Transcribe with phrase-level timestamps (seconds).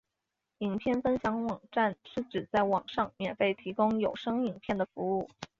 [0.57, 5.29] 影片分享网站是指在网上免费提供有声影片的服务。